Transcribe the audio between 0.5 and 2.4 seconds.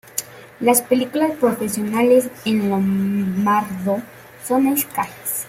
Las películas profesionales